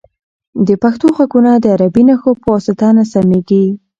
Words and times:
د 0.67 0.69
پښتو 0.81 1.07
غږونه 1.17 1.51
د 1.57 1.65
عربي 1.75 2.03
نښو 2.07 2.31
په 2.41 2.47
واسطه 2.53 2.87
نه 2.97 3.03
سمیږي. 3.13 3.65